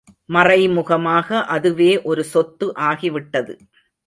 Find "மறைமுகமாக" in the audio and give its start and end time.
0.29-1.41